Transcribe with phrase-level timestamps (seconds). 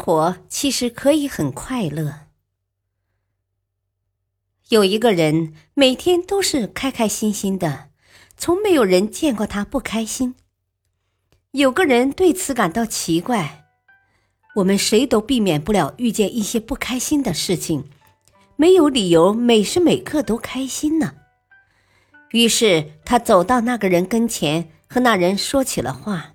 [0.00, 2.26] 活其实可以很快乐。
[4.70, 7.90] 有一个人每天都是开开心心的，
[8.36, 10.36] 从没有人见过他不开心。
[11.50, 13.64] 有个人对此感到奇怪：
[14.56, 17.90] 我们谁都避免不了遇见一些不开心的事情，
[18.56, 21.14] 没有理由每时每刻都开心呢。
[22.30, 26.34] 于是他走到那个人跟前，和那人说起了话。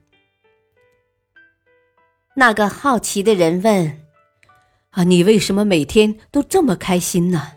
[2.38, 4.02] 那个好奇的人问
[4.92, 7.54] ：“啊，你为什么每天都这么开心呢？”“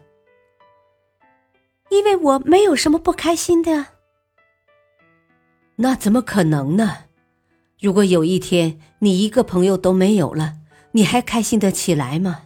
[1.91, 3.87] 因为我没有什么不开心的。
[5.77, 7.07] ”“那怎么可能呢？
[7.81, 10.55] 如果有一天你一个朋友都没有了，
[10.93, 12.43] 你还开心得起来吗？”“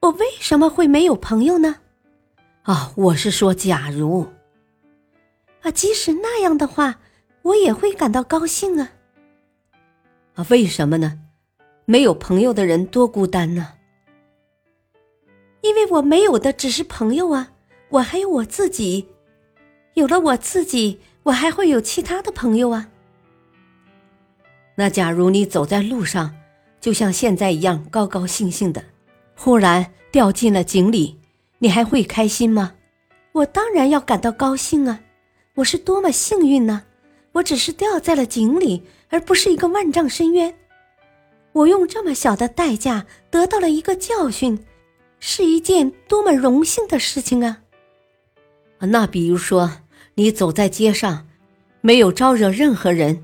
[0.00, 1.76] 我为什么会没有朋友呢
[2.64, 4.28] ？”“啊，我是说，假如……
[5.60, 7.00] 啊，即使那样的话，
[7.42, 8.92] 我也会感到高兴啊。”
[10.34, 11.18] 啊，为什么呢？
[11.84, 13.74] 没有朋友的人多孤单呢。
[15.62, 17.52] 因为我没有的只是朋友啊，
[17.90, 19.08] 我还有我自己。
[19.94, 22.88] 有了我自己，我还会有其他的朋友啊。
[24.76, 26.34] 那假如你走在路上，
[26.80, 28.82] 就像现在一样高高兴兴的，
[29.36, 31.18] 忽然掉进了井里，
[31.58, 32.74] 你还会开心吗？
[33.32, 35.00] 我当然要感到高兴啊！
[35.56, 36.84] 我是多么幸运呢！
[37.32, 40.54] 我只是掉在了井里，而不是一个万丈深渊。
[41.52, 44.64] 我用这么小的代价得到了一个教训，
[45.18, 47.62] 是一件多么荣幸的事情啊！
[48.78, 49.70] 那比如说，
[50.14, 51.26] 你走在街上，
[51.80, 53.22] 没有招惹任何人，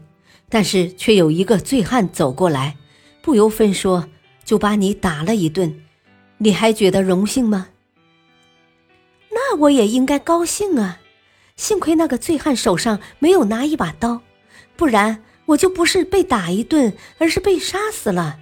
[0.48, 2.76] 但是却有一个醉汉走过来，
[3.22, 4.08] 不由分说
[4.44, 5.84] 就把你打了一顿，
[6.38, 7.68] 你还觉得荣幸吗？
[9.30, 11.00] 那我也应该高兴啊！
[11.56, 14.20] 幸亏那个醉汉手上没有拿一把刀，
[14.76, 18.38] 不然我就不是被打一顿，而是被杀死了。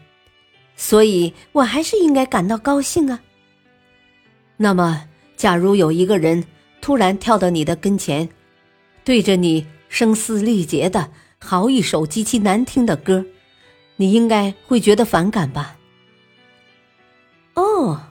[0.76, 3.20] 所以我还是应该感到高兴啊。
[4.56, 6.44] 那么，假如有一个人
[6.80, 8.28] 突然跳到你的跟前，
[9.04, 13.24] 对着你声嘶力竭的嚎一首极其难听的歌，
[13.96, 15.76] 你应该会觉得反感吧？
[17.54, 18.08] 哦，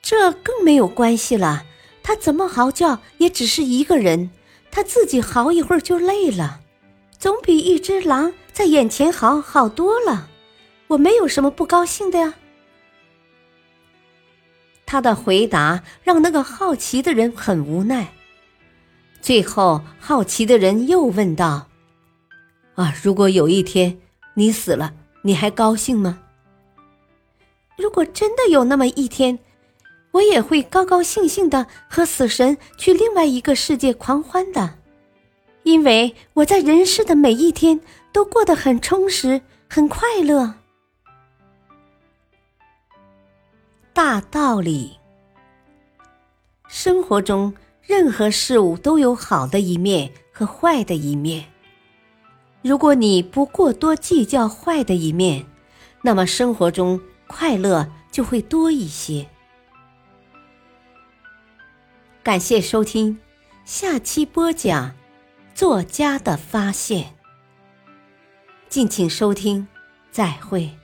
[0.00, 1.66] 这更没有关系了。
[2.02, 4.30] 他怎么嚎叫也只是一个人，
[4.70, 6.60] 他自己嚎一会儿就累了，
[7.18, 10.28] 总比一只狼在眼前嚎好多了。
[10.88, 12.34] 我没有什么不高兴的呀。
[14.86, 18.12] 他的回答让那个好奇的人很无奈。
[19.20, 21.68] 最后，好奇的人又问道
[22.74, 24.00] ：“啊，如果有一天
[24.34, 26.20] 你死了，你还高兴吗？”
[27.78, 29.38] 如果真的有那么一天。
[30.12, 34.74] 我也会高高兴兴的和死神去另外一个世界狂欢的，
[35.62, 37.80] 因为我在人世的每一天
[38.12, 40.54] 都过得很充实、很快乐。
[43.92, 44.98] 大道理，
[46.68, 51.44] 生活中任何事物都有好的一面和坏的一面。
[52.62, 55.46] 如果你不过多计较坏的一面，
[56.02, 59.26] 那么生活中快乐就会多一些。
[62.22, 63.18] 感谢收听，
[63.64, 64.94] 下期播讲
[65.54, 67.14] 作家的发现。
[68.68, 69.66] 敬请收听，
[70.10, 70.79] 再会。